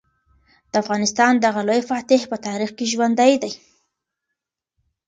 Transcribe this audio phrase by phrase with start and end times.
[0.71, 3.53] د افغانستان دغه لوی فاتح په تاریخ کې ژوندی دی.